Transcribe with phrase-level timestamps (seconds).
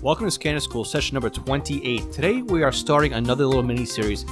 [0.00, 2.12] Welcome to Scanner School, session number 28.
[2.12, 4.24] Today we are starting another little mini series.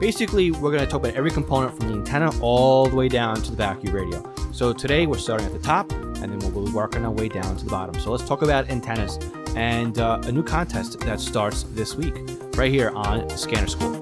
[0.00, 3.36] Basically, we're going to talk about every component from the antenna all the way down
[3.42, 4.34] to the your radio.
[4.50, 7.56] So today we're starting at the top, and then we'll be working our way down
[7.56, 8.00] to the bottom.
[8.00, 9.20] So let's talk about antennas
[9.54, 12.16] and uh, a new contest that starts this week,
[12.56, 13.92] right here on Scanner School.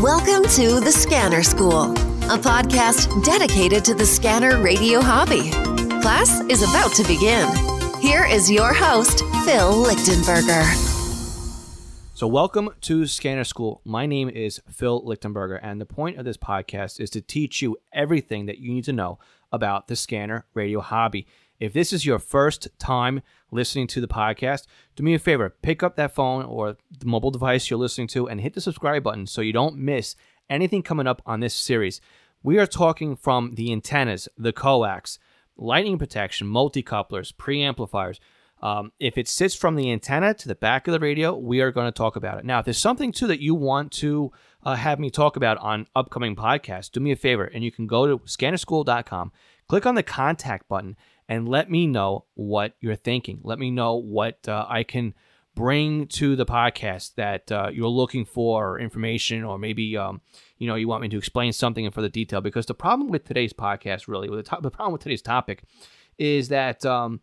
[0.00, 1.92] Welcome to the Scanner School,
[2.28, 5.50] a podcast dedicated to the scanner radio hobby.
[6.02, 7.48] Class is about to begin.
[8.02, 10.62] Here is your host, Phil Lichtenberger.
[12.12, 13.80] So, welcome to Scanner School.
[13.86, 17.78] My name is Phil Lichtenberger, and the point of this podcast is to teach you
[17.94, 19.18] everything that you need to know
[19.50, 21.26] about the scanner radio hobby.
[21.58, 24.66] If this is your first time listening to the podcast,
[24.96, 28.28] do me a favor pick up that phone or the mobile device you're listening to
[28.28, 30.14] and hit the subscribe button so you don't miss
[30.50, 32.00] anything coming up on this series.
[32.42, 35.18] We are talking from the antennas, the coax,
[35.56, 38.18] lightning protection, multi-couplers, preamplifiers.
[38.60, 41.70] Um, if it sits from the antenna to the back of the radio, we are
[41.70, 42.44] going to talk about it.
[42.44, 44.32] Now, if there's something too that you want to
[44.64, 47.86] uh, have me talk about on upcoming podcasts, do me a favor and you can
[47.86, 49.32] go to scannerschool.com,
[49.68, 50.96] click on the contact button,
[51.28, 53.40] and let me know what you're thinking.
[53.44, 55.14] Let me know what uh, I can
[55.58, 60.20] bring to the podcast that uh, you're looking for or information, or maybe um,
[60.58, 62.40] you know you want me to explain something in further detail.
[62.40, 65.64] Because the problem with today's podcast, really, with the, the problem with today's topic,
[66.16, 67.20] is that um,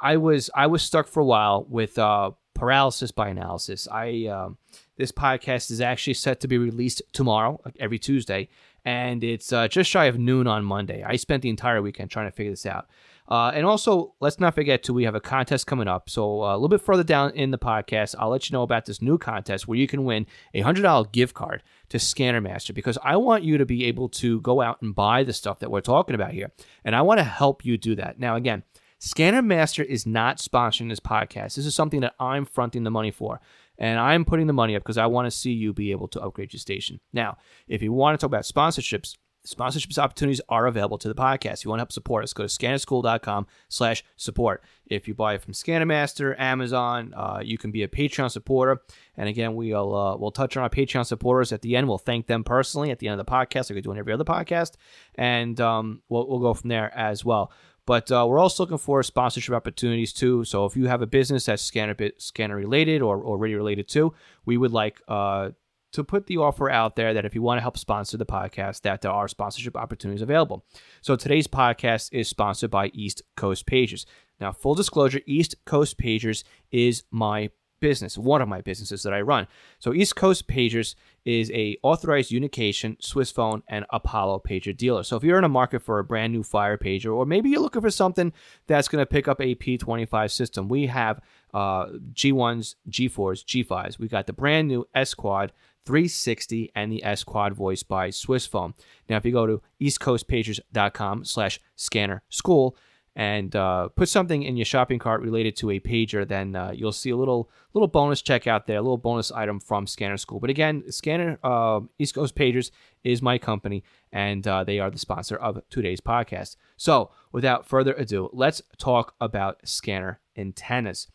[0.00, 3.86] I was I was stuck for a while with uh, paralysis by analysis.
[3.86, 4.58] I um,
[4.96, 8.48] this podcast is actually set to be released tomorrow, every Tuesday,
[8.84, 11.04] and it's uh, just shy of noon on Monday.
[11.06, 12.88] I spent the entire weekend trying to figure this out.
[13.28, 16.08] Uh, and also, let's not forget too, we have a contest coming up.
[16.08, 18.86] So uh, a little bit further down in the podcast, I'll let you know about
[18.86, 22.72] this new contest where you can win a hundred dollar gift card to Scanner Master
[22.72, 25.70] because I want you to be able to go out and buy the stuff that
[25.70, 26.52] we're talking about here,
[26.84, 28.18] and I want to help you do that.
[28.18, 28.62] Now, again.
[29.00, 31.54] Scanner Master is not sponsoring this podcast.
[31.54, 33.40] This is something that I'm fronting the money for.
[33.78, 36.20] And I'm putting the money up because I want to see you be able to
[36.20, 36.98] upgrade your station.
[37.12, 37.38] Now,
[37.68, 39.16] if you want to talk about sponsorships,
[39.46, 41.54] sponsorships opportunities are available to the podcast.
[41.54, 44.62] If you want to help support us, go to scannerschool.com slash support.
[44.86, 48.82] If you buy from Scannermaster, Amazon, uh, you can be a Patreon supporter.
[49.16, 51.88] And again, we'll uh, we'll touch on our Patreon supporters at the end.
[51.88, 54.12] We'll thank them personally at the end of the podcast, like we do in every
[54.12, 54.72] other podcast.
[55.14, 57.52] And um, we'll, we'll go from there as well.
[57.88, 60.44] But uh, we're also looking for sponsorship opportunities too.
[60.44, 64.12] So if you have a business that's scanner scanner related or already related to,
[64.44, 65.50] we would like uh,
[65.92, 68.82] to put the offer out there that if you want to help sponsor the podcast,
[68.82, 70.64] that there are sponsorship opportunities available.
[71.00, 74.04] So today's podcast is sponsored by East Coast Pagers.
[74.40, 77.50] Now, full disclosure, East Coast Pagers is my
[77.80, 79.46] business, one of my businesses that I run.
[79.78, 80.94] So East Coast Pagers
[81.24, 85.02] is a authorized Unication, Swiss Phone, and Apollo pager dealer.
[85.02, 87.60] So if you're in a market for a brand new fire pager, or maybe you're
[87.60, 88.32] looking for something
[88.66, 91.20] that's going to pick up a P25 system, we have
[91.54, 93.98] uh, G1s, G4s, G5s.
[93.98, 95.52] We got the brand new S Quad
[95.88, 98.74] 360 and the S Quad voice by Swiss Phone.
[99.08, 102.76] Now, if you go to eastcoastpagers.com slash scanner school,
[103.16, 106.92] and uh, put something in your shopping cart related to a pager, then uh, you'll
[106.92, 110.38] see a little little bonus check out there, a little bonus item from Scanner School.
[110.38, 112.70] But again, Scanner uh, East Coast Pagers
[113.02, 113.82] is my company,
[114.12, 116.54] and uh, they are the sponsor of today's podcast.
[116.76, 121.08] So, without further ado, let's talk about scanner antennas.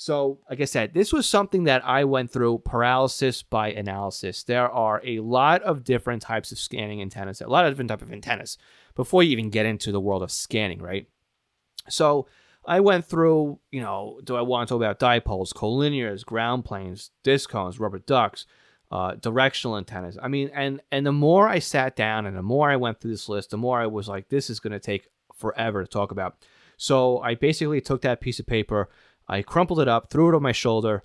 [0.00, 4.44] So, like I said, this was something that I went through paralysis by analysis.
[4.44, 8.02] There are a lot of different types of scanning antennas, a lot of different type
[8.02, 8.58] of antennas
[8.94, 11.08] before you even get into the world of scanning, right?
[11.88, 12.28] So
[12.64, 17.10] I went through, you know, do I want to talk about dipoles, collinears, ground planes,
[17.24, 18.46] disc cones, rubber ducks,
[18.92, 20.16] uh, directional antennas?
[20.22, 23.10] I mean, and and the more I sat down and the more I went through
[23.10, 26.12] this list, the more I was like, this is going to take forever to talk
[26.12, 26.36] about.
[26.76, 28.88] So I basically took that piece of paper,
[29.28, 31.04] I crumpled it up, threw it on my shoulder.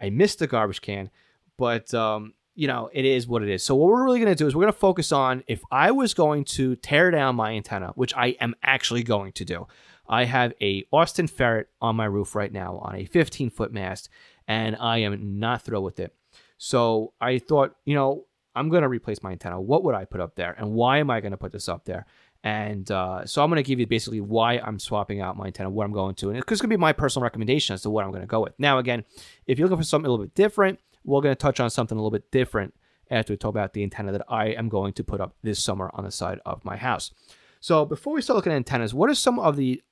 [0.00, 1.10] I missed the garbage can,
[1.56, 3.62] but um, you know, it is what it is.
[3.62, 5.90] So what we're really going to do is we're going to focus on if I
[5.90, 9.66] was going to tear down my antenna, which I am actually going to do.
[10.08, 14.08] I have a Austin ferret on my roof right now on a 15 foot mast,
[14.46, 16.14] and I am not thrilled with it.
[16.56, 19.60] So I thought, you know, I'm going to replace my antenna.
[19.60, 21.84] What would I put up there, and why am I going to put this up
[21.84, 22.06] there?
[22.44, 25.70] And uh, so I'm going to give you basically why I'm swapping out my antenna,
[25.70, 28.04] what I'm going to, and it's going to be my personal recommendation as to what
[28.04, 28.52] I'm going to go with.
[28.58, 29.04] Now, again,
[29.46, 31.98] if you're looking for something a little bit different, we're going to touch on something
[31.98, 32.74] a little bit different
[33.10, 35.90] after we talk about the antenna that I am going to put up this summer
[35.94, 37.12] on the side of my house.
[37.60, 39.82] So before we start looking at antennas, what are some of the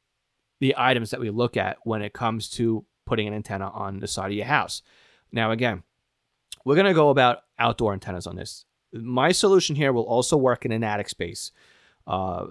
[0.60, 4.08] the items that we look at when it comes to putting an antenna on the
[4.08, 4.82] side of your house.
[5.32, 5.82] Now, again,
[6.64, 8.64] we're going to go about outdoor antennas on this.
[8.92, 11.52] My solution here will also work in an attic space.
[12.06, 12.46] Uh,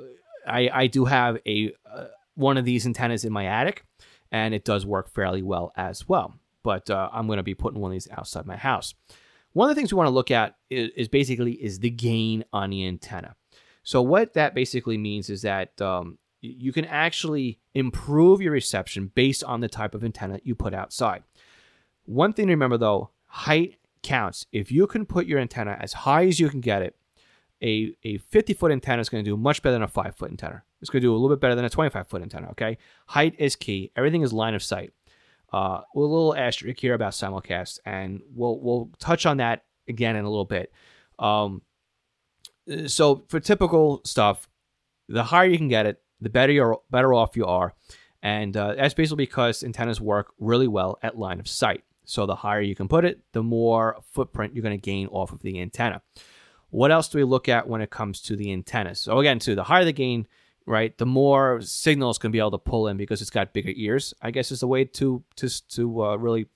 [0.48, 2.06] I, I do have a uh,
[2.36, 3.86] one of these antennas in my attic,
[4.31, 6.36] and it does work fairly well as well.
[6.63, 8.94] But uh, I'm going to be putting one of these outside my house.
[9.54, 12.44] One of the things we want to look at is, is, basically is the gain
[12.52, 13.36] on the antenna.
[13.84, 19.44] So what that basically means is that um, you can actually improve your reception based
[19.44, 21.24] on the type of antenna you put outside.
[22.06, 24.46] One thing to remember though, height counts.
[24.51, 26.96] If you can put your antenna as high as you can get it,
[27.62, 30.31] a, a 50 foot antenna is going to do much better than a 5 foot
[30.31, 30.63] antenna.
[30.81, 32.78] It's going to do a little bit better than a 25 foot antenna, okay?
[33.07, 33.92] Height is key.
[33.96, 34.94] Everything is line of sight.
[35.54, 40.25] Uh, a little asterisk here about simulcast, and we'll, we'll touch on that again in
[40.25, 40.72] a little bit.
[41.18, 41.62] Um,
[42.88, 44.50] so for typical stuff,
[45.08, 47.74] the higher you can get it, the better you're better off you are,
[48.22, 51.84] and uh, that's basically because antennas work really well at line of sight.
[52.06, 55.31] So the higher you can put it, the more footprint you're going to gain off
[55.31, 56.01] of the antenna.
[56.75, 59.00] What else do we look at when it comes to the antennas?
[59.00, 60.27] So again, too, the higher the gain,
[60.66, 64.13] right, the more signals can be able to pull in because it's got bigger ears.
[64.22, 66.48] I guess is the way to to to uh, really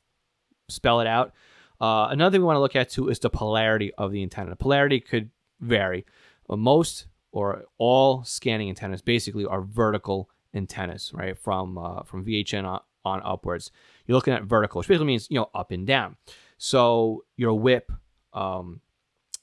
[0.67, 1.33] spell it out.
[1.79, 4.49] Uh, another thing we want to look at too is the polarity of the antenna.
[4.49, 5.29] The polarity could
[5.61, 6.05] vary.
[6.49, 11.37] Uh, most or all scanning antennas basically are vertical antennas, right?
[11.37, 13.71] From uh, from VHF on, on, upwards.
[14.05, 16.17] You're looking at vertical, which basically means you know up and down.
[16.57, 17.89] So your whip,
[18.33, 18.81] um,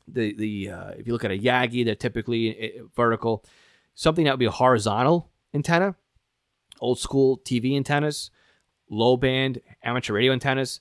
[0.09, 3.45] the the uh, if you look at a Yagi, they're typically eh, vertical.
[3.95, 5.97] Something that would be a horizontal antenna,
[6.81, 8.31] old school TV antennas,
[8.91, 10.81] low band amateur radio antennas,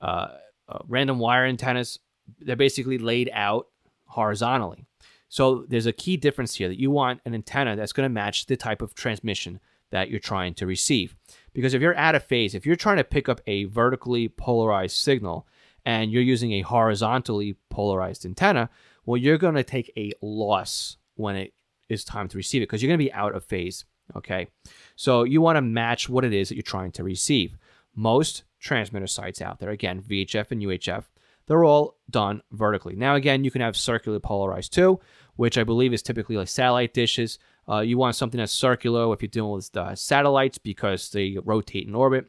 [0.00, 0.28] uh,
[0.68, 1.98] uh, random wire antennas.
[2.40, 3.68] They're basically laid out
[4.06, 4.86] horizontally.
[5.28, 8.46] So there's a key difference here that you want an antenna that's going to match
[8.46, 9.60] the type of transmission
[9.90, 11.16] that you're trying to receive.
[11.52, 14.96] Because if you're out of phase, if you're trying to pick up a vertically polarized
[14.96, 15.46] signal
[15.86, 18.68] and you're using a horizontally polarized antenna,
[19.06, 21.54] well, you're going to take a loss when it
[21.88, 23.84] is time to receive it because you're going to be out of phase.
[24.16, 24.48] Okay.
[24.96, 27.56] So you want to match what it is that you're trying to receive.
[27.94, 31.04] Most transmitter sites out there, again, VHF and UHF,
[31.46, 32.96] they're all done vertically.
[32.96, 34.98] Now, again, you can have circular polarized too,
[35.36, 37.38] which I believe is typically like satellite dishes.
[37.68, 41.86] Uh, you want something that's circular if you're dealing with uh, satellites because they rotate
[41.86, 42.28] in orbit.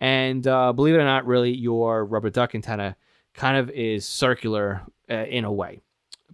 [0.00, 2.96] And uh, believe it or not, really, your rubber duck antenna
[3.34, 5.80] kind of is circular uh, in a way,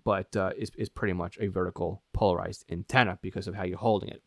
[0.04, 4.08] but uh, is, is pretty much a vertical polarized antenna because of how you're holding
[4.08, 4.22] it.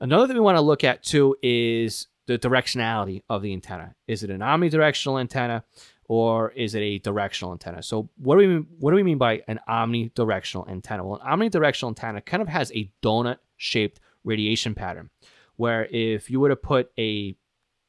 [0.00, 3.94] Another thing we want to look at too is the directionality of the antenna.
[4.08, 5.64] Is it an omnidirectional antenna?
[6.08, 7.82] or is it a directional antenna?
[7.82, 11.04] So what do we mean, what do we mean by an omnidirectional antenna?
[11.04, 15.10] Well, an omnidirectional antenna kind of has a donut shaped radiation pattern,
[15.56, 17.36] where if you were to put a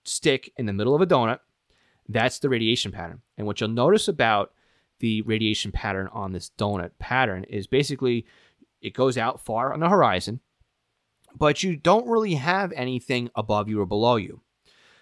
[0.05, 1.39] stick in the middle of a donut,
[2.07, 3.21] that's the radiation pattern.
[3.37, 4.51] And what you'll notice about
[4.99, 8.25] the radiation pattern on this donut pattern is basically
[8.81, 10.39] it goes out far on the horizon,
[11.35, 14.41] but you don't really have anything above you or below you.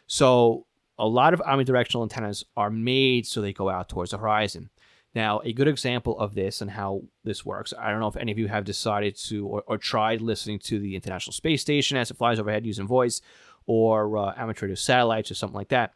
[0.08, 0.66] So
[0.98, 4.70] a lot of omnidirectional antennas are made so they go out towards the horizon.
[5.16, 8.32] Now, a good example of this and how this works, I don't know if any
[8.32, 12.10] of you have decided to or, or tried listening to the International Space Station as
[12.10, 13.22] it flies overhead using voice
[13.66, 15.94] or uh, amateur satellites or something like that.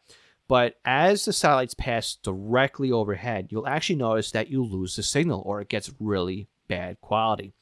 [0.48, 5.42] But as the satellites pass directly overhead, you'll actually notice that you lose the signal
[5.44, 7.52] or it gets really bad quality.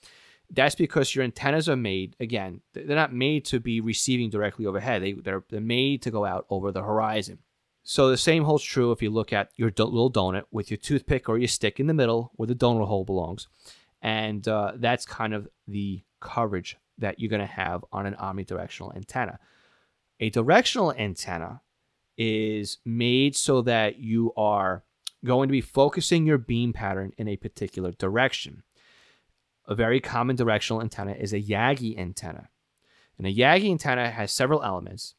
[0.48, 5.02] That's because your antennas are made, again, they're not made to be receiving directly overhead.
[5.02, 7.38] They, they're, they're made to go out over the horizon.
[7.82, 11.28] So the same holds true if you look at your little donut with your toothpick
[11.28, 13.48] or your stick in the middle where the donut hole belongs.
[14.02, 18.94] And uh, that's kind of the coverage that you're going to have on an omnidirectional
[18.94, 19.38] antenna.
[20.20, 21.62] A directional antenna
[22.16, 24.85] is made so that you are
[25.25, 28.62] going to be focusing your beam pattern in a particular direction
[29.66, 32.49] a very common directional antenna is a Yagi antenna.
[33.18, 35.14] And a Yagi antenna has several elements.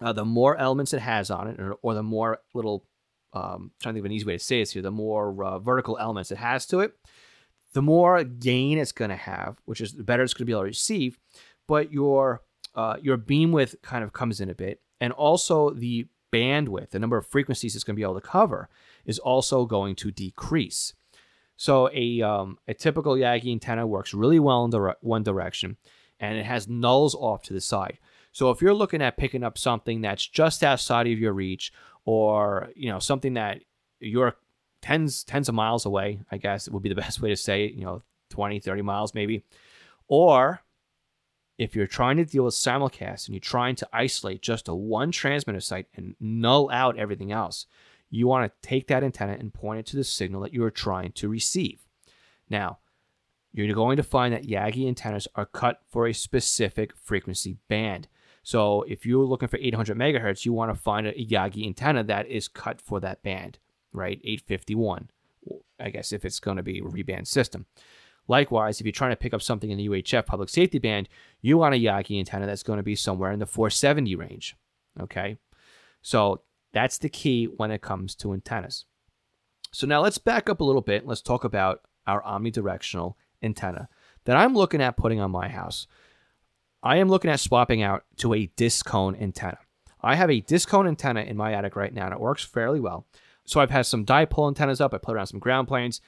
[0.00, 2.84] Uh, the more elements it has on it, or, or the more little,
[3.32, 5.58] um, trying to think of an easy way to say this here, the more uh,
[5.58, 6.94] vertical elements it has to it,
[7.72, 10.52] the more gain it's going to have, which is the better it's going to be
[10.52, 11.18] able to receive.
[11.68, 12.42] But your
[12.74, 16.98] uh, your beam width kind of comes in a bit, and also the bandwidth, the
[16.98, 18.68] number of frequencies it's going to be able to cover,
[19.04, 20.94] is also going to decrease.
[21.56, 25.76] So a um, a typical Yagi antenna works really well in dire- one direction,
[26.18, 27.98] and it has nulls off to the side.
[28.32, 31.72] So if you're looking at picking up something that's just outside of your reach,
[32.04, 33.62] or you know something that
[34.00, 34.34] you're
[34.80, 37.66] tens tens of miles away, I guess it would be the best way to say
[37.66, 37.74] it.
[37.74, 39.44] You know, 20, 30 miles maybe,
[40.08, 40.62] or
[41.58, 45.12] if you're trying to deal with simulcast and you're trying to isolate just a one
[45.12, 47.66] transmitter site and null out everything else,
[48.10, 50.70] you want to take that antenna and point it to the signal that you are
[50.70, 51.86] trying to receive.
[52.48, 52.78] Now,
[53.52, 58.08] you're going to find that Yagi antennas are cut for a specific frequency band.
[58.42, 62.26] So if you're looking for 800 megahertz, you want to find a Yagi antenna that
[62.26, 63.58] is cut for that band,
[63.92, 64.20] right?
[64.24, 65.10] 851,
[65.78, 67.66] I guess, if it's going to be a reband system.
[68.28, 71.08] Likewise, if you're trying to pick up something in the UHF public safety band,
[71.40, 74.56] you want a Yagi antenna that's going to be somewhere in the 470 range.
[75.00, 75.38] Okay.
[76.02, 78.84] So that's the key when it comes to antennas.
[79.72, 81.06] So now let's back up a little bit.
[81.06, 83.88] Let's talk about our omnidirectional antenna
[84.24, 85.86] that I'm looking at putting on my house.
[86.82, 89.58] I am looking at swapping out to a disc cone antenna.
[90.00, 92.80] I have a disc cone antenna in my attic right now, and it works fairly
[92.80, 93.06] well.
[93.44, 94.92] So I've had some dipole antennas up.
[94.92, 96.00] I put around some ground planes,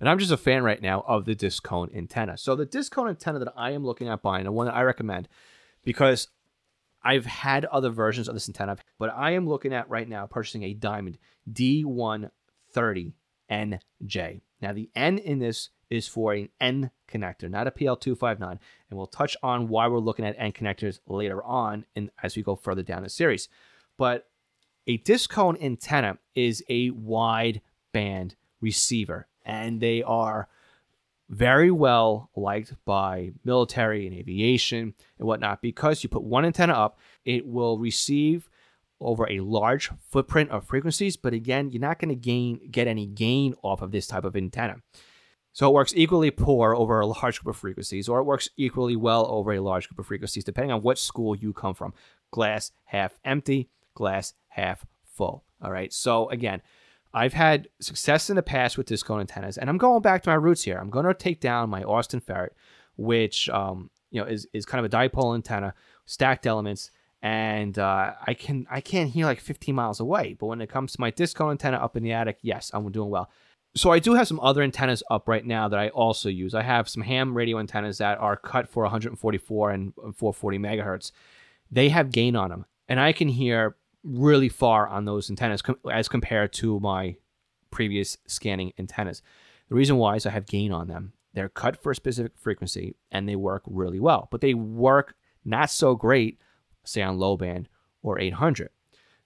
[0.00, 2.38] and I'm just a fan right now of the disc cone antenna.
[2.38, 4.82] So the disc cone antenna that I am looking at buying, the one that I
[4.82, 5.28] recommend,
[5.84, 6.28] because
[7.02, 10.64] I've had other versions of this antenna, but I am looking at right now purchasing
[10.64, 11.18] a Diamond
[11.50, 14.40] D130NJ.
[14.60, 19.06] Now the N in this is for an N connector, not a PL259, and we'll
[19.06, 22.82] touch on why we're looking at N connectors later on and as we go further
[22.82, 23.48] down the series.
[23.96, 24.28] But
[24.86, 27.62] a disc cone antenna is a wide
[27.92, 30.46] band receiver and they are
[31.28, 36.98] very well liked by military and aviation and whatnot because you put one antenna up,
[37.24, 38.48] it will receive
[39.00, 43.06] over a large footprint of frequencies, but again, you're not going to gain get any
[43.06, 44.76] gain off of this type of antenna.
[45.52, 48.96] So it works equally poor over a large group of frequencies, or it works equally
[48.96, 51.94] well over a large group of frequencies, depending on what school you come from.
[52.30, 55.44] Glass half empty, glass half full.
[55.62, 55.92] All right.
[55.92, 56.62] So again,
[57.14, 60.30] I've had success in the past with disc cone antennas, and I'm going back to
[60.30, 60.78] my roots here.
[60.78, 62.54] I'm going to take down my Austin Ferret,
[62.96, 65.74] which um, you know is, is kind of a dipole antenna,
[66.06, 66.90] stacked elements,
[67.22, 70.36] and uh, I can I can't hear like 15 miles away.
[70.38, 72.90] But when it comes to my disc cone antenna up in the attic, yes, I'm
[72.92, 73.30] doing well.
[73.74, 76.54] So I do have some other antennas up right now that I also use.
[76.54, 81.12] I have some ham radio antennas that are cut for 144 and 440 megahertz.
[81.70, 83.76] They have gain on them, and I can hear
[84.08, 87.16] really far on those antennas com- as compared to my
[87.70, 89.22] previous scanning antennas.
[89.68, 91.12] The reason why is I have gain on them.
[91.34, 95.70] They're cut for a specific frequency and they work really well, but they work not
[95.70, 96.40] so great,
[96.84, 97.68] say on low band
[98.02, 98.70] or 800.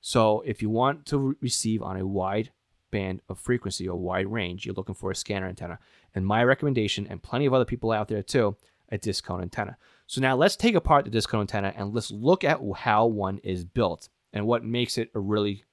[0.00, 2.50] So if you want to re- receive on a wide
[2.90, 5.78] band of frequency or wide range, you're looking for a scanner antenna.
[6.14, 8.56] And my recommendation, and plenty of other people out there too,
[8.90, 9.78] a disc cone antenna.
[10.06, 13.38] So now let's take apart the disc cone antenna and let's look at how one
[13.38, 15.64] is built and what makes it a really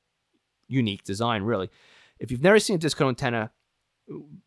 [0.68, 1.70] unique design, really.
[2.20, 3.52] If you've never seen a disc cone antenna,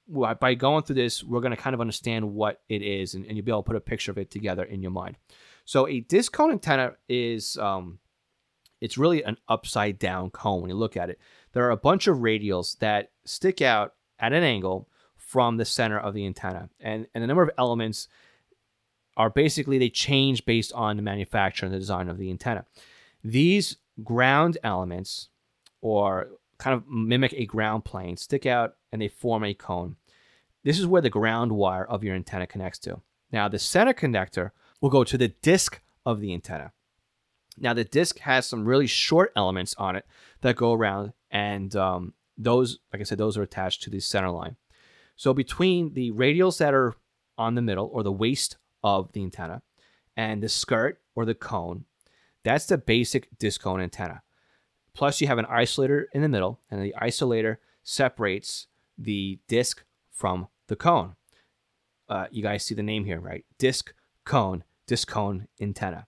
[0.09, 3.37] by going through this, we're going to kind of understand what it is, and, and,
[3.37, 5.17] you'll be able to put a picture of it together in your mind.
[5.65, 7.99] So, a disc cone antenna is um,
[8.81, 11.21] it's really an upside down cone when you look at it.
[11.53, 15.99] There are a bunch of radials that stick out at an angle from the center
[15.99, 18.09] of the antenna, and and the number of elements
[19.17, 22.65] are basically they change based on the manufacturer and the design of the antenna.
[23.23, 25.29] These ground elements
[25.81, 29.97] or kind of mimic a ground plane stick out and they form a cone.
[30.65, 33.01] This is where the ground wire of your antenna connects to.
[33.33, 36.73] Now, the center connector will go to the disc of the antenna.
[37.59, 40.07] Now, the disc has some really short elements on it
[40.41, 44.31] that go around, and um, those, like I said, those are attached to the center
[44.31, 44.57] line.
[45.17, 46.95] So, between the radials that are
[47.37, 49.63] on the middle or the waist of the antenna
[50.17, 51.85] and the skirt or the cone,
[52.45, 54.23] that's the basic disc cone antenna.
[54.95, 58.67] Plus, you have an isolator in the middle, and the isolator separates
[58.99, 61.17] the disc from the cone.
[62.09, 63.45] Uh, you guys see the name here, right?
[63.59, 63.95] Disc
[64.25, 66.07] cone, disc cone antenna.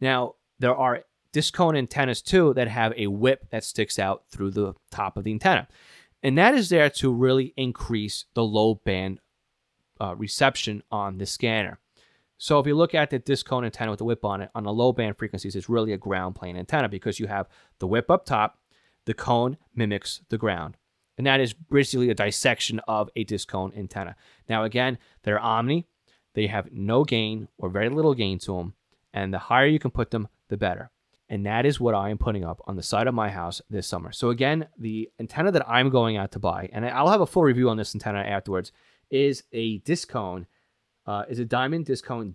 [0.00, 4.50] Now, there are disc cone antennas too that have a whip that sticks out through
[4.50, 5.68] the top of the antenna.
[6.22, 9.20] And that is there to really increase the low band
[10.00, 11.78] uh, reception on the scanner.
[12.38, 14.62] So if you look at the disc cone antenna with the whip on it, on
[14.62, 17.48] the low band frequencies, it's really a ground plane antenna because you have
[17.80, 18.58] the whip up top,
[19.06, 20.76] the cone mimics the ground.
[21.18, 24.14] And that is basically a dissection of a disc cone antenna.
[24.48, 25.86] Now, again, they're omni.
[26.34, 28.74] They have no gain or very little gain to them.
[29.12, 30.92] And the higher you can put them, the better.
[31.28, 33.88] And that is what I am putting up on the side of my house this
[33.88, 34.12] summer.
[34.12, 37.42] So, again, the antenna that I'm going out to buy, and I'll have a full
[37.42, 38.70] review on this antenna afterwards,
[39.10, 40.46] is a disc cone
[41.08, 42.34] uh, is a Diamond Discone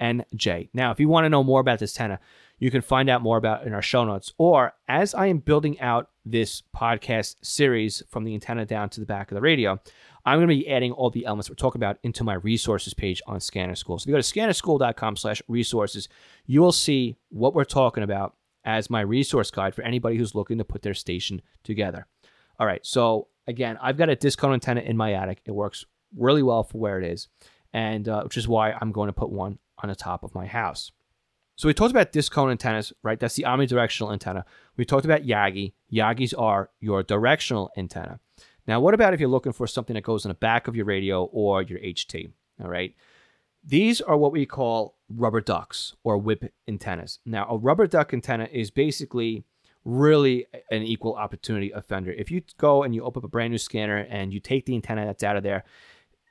[0.00, 0.70] D130NJ.
[0.72, 2.18] Now, if you want to know more about this antenna,
[2.58, 4.32] you can find out more about in our show notes.
[4.38, 9.06] Or as I am building out this podcast series from the antenna down to the
[9.06, 9.78] back of the radio,
[10.24, 13.20] I'm going to be adding all the elements we're talking about into my resources page
[13.26, 13.98] on Scanner School.
[13.98, 16.08] So if you go to scannerschool.com slash resources,
[16.46, 18.34] you will see what we're talking about
[18.64, 22.06] as my resource guide for anybody who's looking to put their station together.
[22.58, 25.42] All right, so again, I've got a disc cone antenna in my attic.
[25.44, 25.84] It works
[26.16, 27.28] really well for where it is,
[27.72, 30.46] and uh, which is why I'm going to put one on the top of my
[30.46, 30.92] house.
[31.56, 33.18] So we talked about disc cone antennas, right?
[33.18, 34.44] That's the omnidirectional antenna.
[34.76, 35.72] We talked about Yagi.
[35.92, 38.18] Yagis are your directional antenna.
[38.66, 40.86] Now, what about if you're looking for something that goes in the back of your
[40.86, 42.30] radio or your HT?
[42.62, 42.94] All right.
[43.62, 47.20] These are what we call rubber ducks or whip antennas.
[47.24, 49.44] Now, a rubber duck antenna is basically
[49.84, 52.10] really an equal opportunity offender.
[52.10, 54.74] If you go and you open up a brand new scanner and you take the
[54.74, 55.64] antenna that's out of there,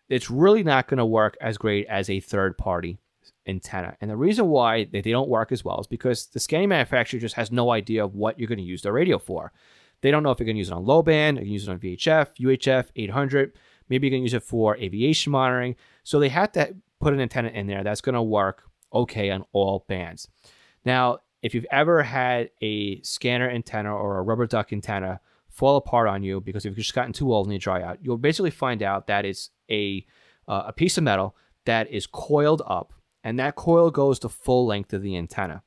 [0.09, 2.99] it's really not going to work as great as a third party
[3.47, 3.95] antenna.
[4.01, 7.35] And the reason why they don't work as well is because the scanning manufacturer just
[7.35, 9.51] has no idea of what you're going to use their radio for.
[10.01, 11.67] They don't know if you're going to use it on low band, you can use
[11.67, 13.53] it on VHF, UHF, 800.
[13.89, 15.75] Maybe you can use it for aviation monitoring.
[16.03, 19.45] So they have to put an antenna in there that's going to work okay on
[19.51, 20.27] all bands.
[20.85, 25.19] Now, if you've ever had a scanner antenna or a rubber duck antenna
[25.53, 27.99] fall apart on you because if you've just gotten too old and you dry out,
[28.01, 30.05] you'll basically find out that it's a
[30.47, 32.91] uh, a piece of metal that is coiled up,
[33.23, 35.63] and that coil goes the full length of the antenna,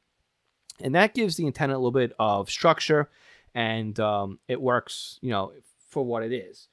[0.80, 3.08] and that gives the antenna a little bit of structure,
[3.54, 5.52] and um, it works, you know,
[5.88, 6.68] for what it is.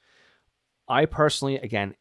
[0.86, 1.94] I personally, again,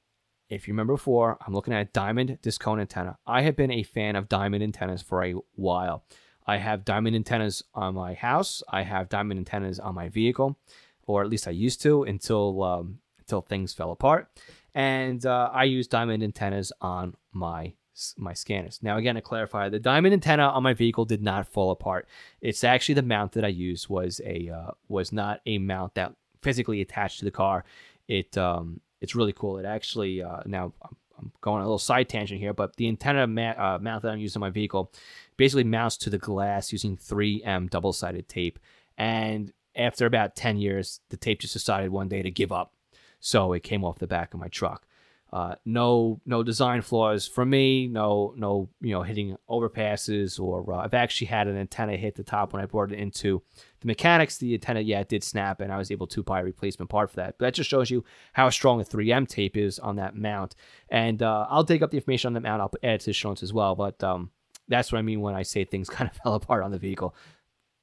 [0.50, 3.17] if you remember before, I'm looking at a diamond disc cone antenna.
[3.25, 6.03] I have been a fan of diamond antennas for a while.
[6.46, 8.62] I have diamond antennas on my house.
[8.70, 10.60] I have diamond antennas on my vehicle,
[11.07, 14.29] or at least I used to until um, until things fell apart.
[14.75, 17.74] And uh, I use diamond antennas on my
[18.17, 18.79] my scanners.
[18.81, 22.07] Now, again, to clarify, the diamond antenna on my vehicle did not fall apart.
[22.41, 26.13] It's actually the mount that I used was a uh, was not a mount that
[26.41, 27.65] physically attached to the car.
[28.07, 29.57] It um, it's really cool.
[29.57, 30.74] It actually uh, now
[31.17, 34.19] I'm, going a little side tangent here, but the antenna ma- uh, mount that I'm
[34.19, 34.91] using on my vehicle
[35.38, 38.60] basically mounts to the glass using 3M double sided tape.
[38.98, 42.74] And after about 10 years, the tape just decided one day to give up.
[43.20, 44.86] So it came off the back of my truck.
[45.34, 47.88] Uh, no, no design flaws for me.
[47.88, 52.24] No, no, you know, hitting overpasses or uh, I've actually had an antenna hit the
[52.24, 53.42] top when I brought it into
[53.79, 54.38] the mechanics.
[54.38, 57.09] The antenna, yeah, it did snap, and I was able to buy a replacement part
[57.09, 57.40] for that.
[57.40, 60.53] But that just shows you how strong a 3M tape is on that mount.
[60.90, 62.62] And uh, I'll dig up the information on the mount.
[62.62, 63.74] I'll add to the show notes as well.
[63.74, 64.29] But um,
[64.68, 67.16] that's what I mean when I say things kind of fell apart on the vehicle.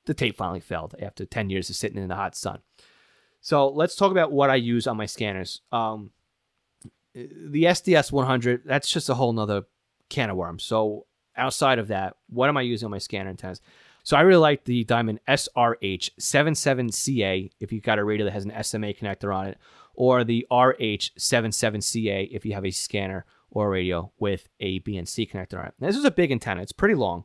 [0.07, 2.61] The tape finally failed after 10 years of sitting in the hot sun.
[3.41, 5.63] So let's talk about what I use on my scanners.
[5.73, 6.11] Um,
[7.15, 9.65] the SDS 100, that's just a whole nother
[10.09, 10.63] can of worms.
[10.63, 13.61] So outside of that, what am I using on my scanner antennas?
[14.03, 18.45] So I really like the Diamond SRH 77CA if you've got a radio that has
[18.45, 19.59] an SMA connector on it,
[19.95, 25.31] or the RH 77CA if you have a scanner or a radio with a BNC
[25.31, 25.75] connector on it.
[25.79, 26.63] Now, this is a big antenna.
[26.63, 27.25] It's pretty long.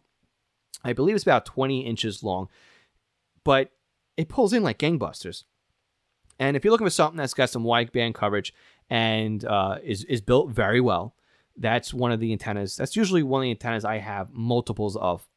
[0.86, 2.48] I believe it's about 20 inches long,
[3.44, 3.72] but
[4.16, 5.44] it pulls in like gangbusters.
[6.40, 8.54] And if you're looking for something that's got some wide band coverage
[8.90, 11.16] and uh, is is built very well.
[11.58, 12.76] That's one of the antennas.
[12.76, 15.28] That's usually one of the antennas I have multiples of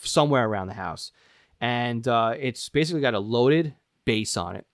[0.00, 1.12] somewhere around the house,
[1.60, 4.66] and uh, it's basically got a loaded base on it,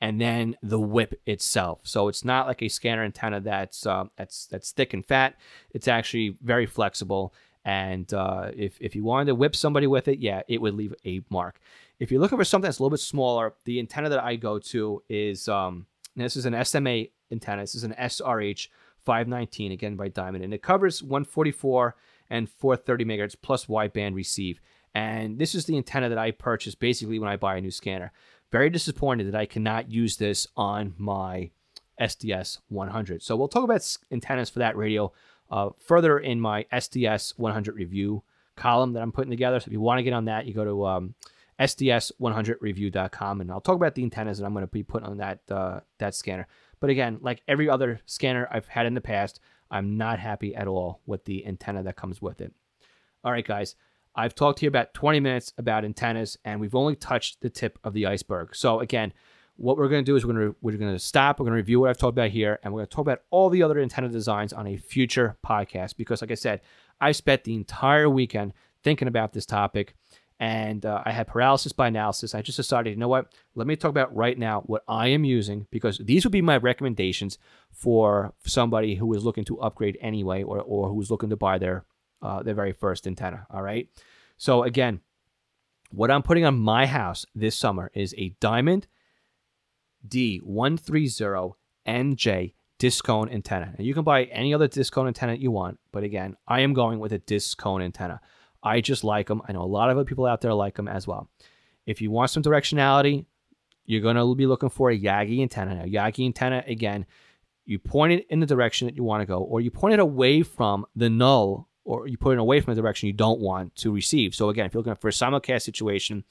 [0.00, 1.80] and then the whip itself.
[1.84, 5.36] So it's not like a scanner antenna that's uh, that's that's thick and fat.
[5.70, 7.32] It's actually very flexible.
[7.64, 10.94] And uh, if, if you wanted to whip somebody with it, yeah, it would leave
[11.04, 11.60] a mark.
[11.98, 14.58] If you're looking for something that's a little bit smaller, the antenna that I go
[14.58, 17.62] to is um, this is an SMA antenna.
[17.62, 18.68] This is an SRH
[19.04, 21.96] 519 again by Diamond, and it covers 144
[22.30, 24.60] and 430 megahertz plus wideband receive.
[24.94, 28.12] And this is the antenna that I purchase basically when I buy a new scanner.
[28.50, 31.50] Very disappointed that I cannot use this on my
[32.00, 33.22] SDS 100.
[33.22, 35.12] So we'll talk about antennas for that radio
[35.50, 38.22] uh, further in my SDS 100 review
[38.56, 39.60] column that I'm putting together.
[39.60, 41.14] So if you want to get on that, you go to um,
[41.60, 45.40] sds100review.com, and I'll talk about the antennas that I'm going to be putting on that
[45.50, 46.46] uh, that scanner.
[46.80, 50.68] But again, like every other scanner I've had in the past, I'm not happy at
[50.68, 52.52] all with the antenna that comes with it.
[53.24, 53.74] All right, guys,
[54.14, 57.78] I've talked to you about 20 minutes about antennas, and we've only touched the tip
[57.82, 58.54] of the iceberg.
[58.54, 59.12] So again,
[59.58, 61.38] what we're going to do is we're going to we're going to stop.
[61.38, 63.22] We're going to review what I've talked about here, and we're going to talk about
[63.30, 65.96] all the other antenna designs on a future podcast.
[65.96, 66.60] Because, like I said,
[67.00, 69.94] I spent the entire weekend thinking about this topic
[70.40, 72.34] and uh, I had paralysis by analysis.
[72.34, 73.32] I just decided, you know what?
[73.54, 76.56] Let me talk about right now what I am using because these would be my
[76.58, 77.38] recommendations
[77.72, 81.58] for somebody who is looking to upgrade anyway, or or who is looking to buy
[81.58, 81.84] their
[82.22, 83.46] uh, their very first antenna.
[83.50, 83.88] All right.
[84.36, 85.00] So again,
[85.90, 88.86] what I'm putting on my house this summer is a Diamond
[90.06, 93.74] D130NJ disc cone antenna.
[93.76, 96.74] And you can buy any other disc cone antenna you want, but again, I am
[96.74, 98.20] going with a disc cone antenna.
[98.62, 99.42] I just like them.
[99.48, 101.28] I know a lot of other people out there like them as well.
[101.86, 103.24] If you want some directionality,
[103.84, 105.76] you're going to be looking for a Yagi antenna.
[105.76, 107.06] Now, Yagi antenna, again,
[107.64, 110.00] you point it in the direction that you want to go, or you point it
[110.00, 113.74] away from the null, or you put it away from the direction you don't want
[113.76, 114.34] to receive.
[114.34, 116.24] So again, if you're looking for a simulcast situation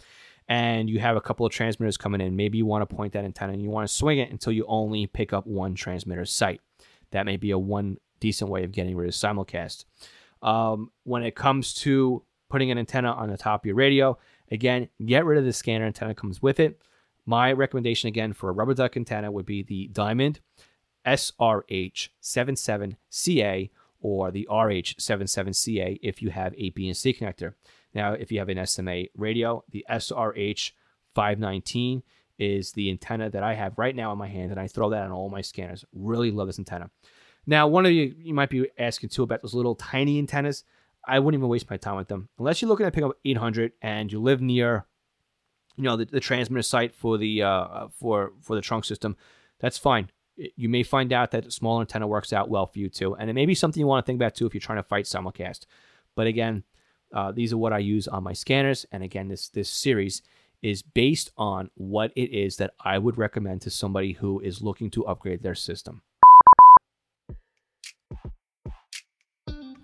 [0.48, 3.26] and you have a couple of transmitters coming in, maybe you want to point that
[3.26, 6.62] antenna and you want to swing it until you only pick up one transmitter site.
[7.12, 9.86] That may be a one decent way of getting rid of simulcast.
[10.42, 14.18] Um, when it comes to putting an antenna on the top of your radio,
[14.52, 16.82] again, get rid of the scanner antenna comes with it.
[17.26, 20.40] My recommendation again for a rubber duck antenna would be the Diamond
[21.06, 27.56] SRH77CA or the RH77CA if you have a BNC connector.
[27.98, 32.04] Now, if you have an SMA radio, the SRH519
[32.38, 35.02] is the antenna that I have right now in my hand, and I throw that
[35.02, 35.84] on all my scanners.
[35.92, 36.92] Really love this antenna.
[37.48, 40.64] Now, one of you you might be asking too about those little tiny antennas.
[41.08, 43.72] I wouldn't even waste my time with them unless you're looking to pick up 800
[43.82, 44.86] and you live near,
[45.76, 49.18] you know, the, the transmitter site for the uh, for for the trunk system.
[49.60, 50.12] That's fine.
[50.36, 53.28] You may find out that a small antenna works out well for you too, and
[53.28, 55.06] it may be something you want to think about too if you're trying to fight
[55.06, 55.66] simulcast.
[56.14, 56.64] But again,
[57.14, 60.22] uh, these are what I use on my scanners, and again, this this series
[60.62, 64.90] is based on what it is that I would recommend to somebody who is looking
[64.92, 66.02] to upgrade their system.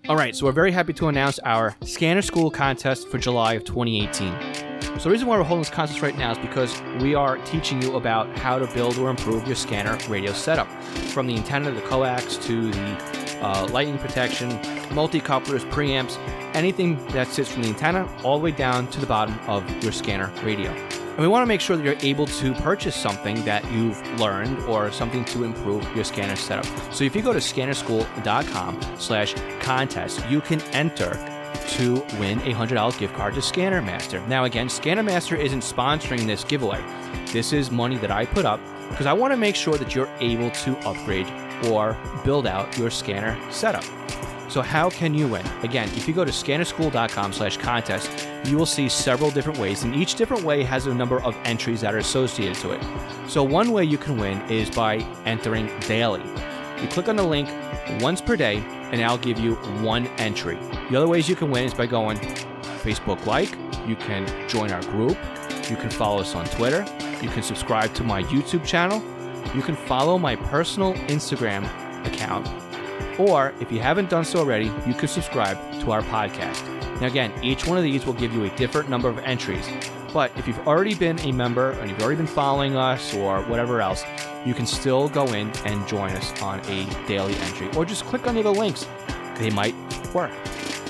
[0.09, 3.63] All right, so we're very happy to announce our Scanner School contest for July of
[3.63, 4.63] 2018.
[4.99, 7.81] So the reason why we're holding this contest right now is because we are teaching
[7.81, 10.67] you about how to build or improve your scanner radio setup,
[11.13, 14.59] from the antenna to the coax to the uh, lightning protection,
[14.93, 16.17] multi-couplers, preamps,
[16.55, 19.91] anything that sits from the antenna all the way down to the bottom of your
[19.91, 20.71] scanner radio.
[20.71, 24.57] And we want to make sure that you're able to purchase something that you've learned
[24.63, 26.65] or something to improve your scanner setup.
[26.91, 31.13] So if you go to scannerschool.com slash contest, you can enter
[31.67, 34.25] to win a $100 gift card to Scanner Master.
[34.27, 36.83] Now again, Scanner Master isn't sponsoring this giveaway.
[37.31, 40.09] This is money that I put up because I want to make sure that you're
[40.19, 41.27] able to upgrade
[41.67, 43.83] or build out your scanner setup.
[44.49, 45.45] So how can you win?
[45.63, 49.95] Again, if you go to scannerschool.com slash contest, you will see several different ways, and
[49.95, 52.83] each different way has a number of entries that are associated to it.
[53.27, 56.21] So one way you can win is by entering daily.
[56.81, 57.49] You click on the link
[58.01, 58.57] once per day,
[58.91, 60.57] and I'll give you one entry.
[60.91, 64.83] The other ways you can win is by going Facebook like, you can join our
[64.83, 65.17] group,
[65.69, 66.85] you can follow us on Twitter,
[67.21, 69.01] you can subscribe to my YouTube channel,
[69.55, 71.63] you can follow my personal Instagram
[72.05, 72.47] account
[73.17, 76.69] or if you haven't done so already, you can subscribe to our podcast.
[76.99, 79.67] Now, again, each one of these will give you a different number of entries.
[80.13, 83.81] But if you've already been a member and you've already been following us or whatever
[83.81, 84.03] else,
[84.45, 88.27] you can still go in and join us on a daily entry or just click
[88.27, 88.87] on the links.
[89.37, 89.75] They might
[90.13, 90.31] work.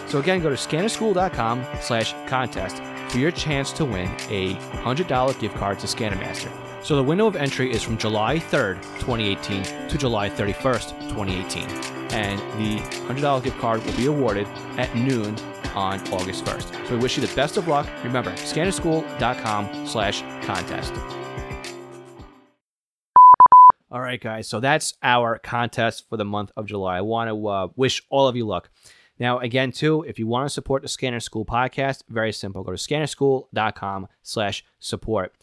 [0.07, 5.55] So again, go to scannerschool.com slash contest for your chance to win a $100 gift
[5.55, 6.72] card to ScannerMaster.
[6.83, 11.63] So the window of entry is from July 3rd, 2018 to July 31st, 2018.
[12.11, 15.37] And the $100 gift card will be awarded at noon
[15.75, 16.87] on August 1st.
[16.87, 17.87] So we wish you the best of luck.
[18.03, 20.93] Remember, scannerschool.com slash contest.
[23.89, 24.49] All right, guys.
[24.49, 26.97] So that's our contest for the month of July.
[26.97, 28.69] I want to uh, wish all of you luck.
[29.19, 32.61] Now, again, too, if you want to support the Scanner School podcast, very simple.
[32.63, 35.33] Go to scannerschool.com slash support.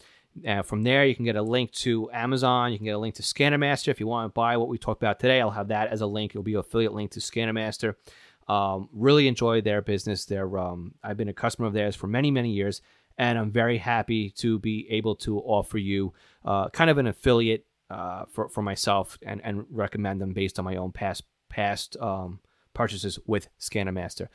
[0.47, 2.71] Uh, from there, you can get a link to Amazon.
[2.71, 3.89] You can get a link to ScannerMaster.
[3.89, 6.05] If you want to buy what we talked about today, I'll have that as a
[6.07, 6.31] link.
[6.31, 7.95] It'll be an affiliate link to ScannerMaster.
[8.47, 10.25] Um, really enjoy their business.
[10.25, 12.81] They're, um, I've been a customer of theirs for many, many years,
[13.17, 16.13] and I'm very happy to be able to offer you
[16.45, 20.65] uh, kind of an affiliate uh, for, for myself and, and recommend them based on
[20.65, 22.39] my own past past um,
[22.73, 24.29] purchases with ScannerMaster.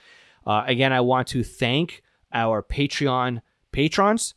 [0.46, 3.40] Uh, again, I want to thank our Patreon
[3.72, 4.34] patrons.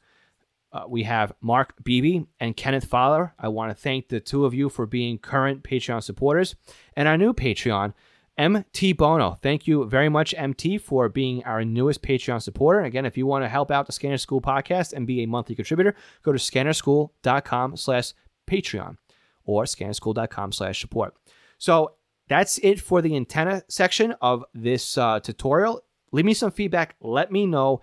[0.71, 3.34] Uh, we have Mark Beebe and Kenneth Fowler.
[3.39, 6.55] I want to thank the two of you for being current Patreon supporters.
[6.95, 7.93] And our new Patreon,
[8.38, 9.38] MT Bono.
[9.41, 12.82] Thank you very much, MT, for being our newest Patreon supporter.
[12.82, 15.55] Again, if you want to help out the Scanner School podcast and be a monthly
[15.55, 18.13] contributor, go to scannerschool.com slash
[18.49, 18.97] Patreon
[19.43, 21.15] or scannerschool.com slash support.
[21.58, 21.95] So
[22.29, 25.82] that's it for the antenna section of this uh, tutorial.
[26.12, 26.95] Leave me some feedback.
[27.01, 27.82] Let me know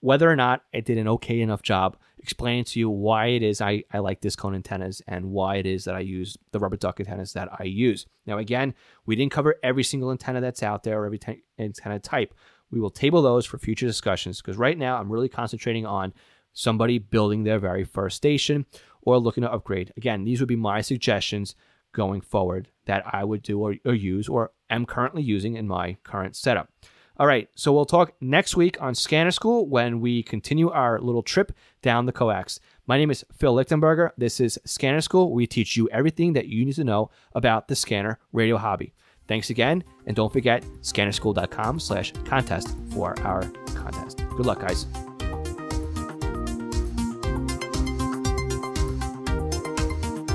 [0.00, 3.60] whether or not I did an okay enough job explaining to you why it is
[3.60, 6.78] I, I like disc cone antennas and why it is that I use the rubber
[6.78, 8.06] duck antennas that I use.
[8.24, 8.72] Now, again,
[9.04, 12.32] we didn't cover every single antenna that's out there or every t- antenna type.
[12.70, 16.14] We will table those for future discussions because right now I'm really concentrating on
[16.54, 18.64] somebody building their very first station
[19.02, 19.92] or looking to upgrade.
[19.98, 21.54] Again, these would be my suggestions
[21.92, 25.98] going forward that I would do or, or use or am currently using in my
[26.04, 26.70] current setup.
[27.16, 31.22] All right, so we'll talk next week on Scanner School when we continue our little
[31.22, 32.58] trip down the coax.
[32.88, 34.10] My name is Phil Lichtenberger.
[34.18, 35.32] This is Scanner School.
[35.32, 38.94] We teach you everything that you need to know about the scanner radio hobby.
[39.28, 43.42] Thanks again, and don't forget scannerschool.com slash contest for our
[43.74, 44.18] contest.
[44.36, 44.86] Good luck, guys.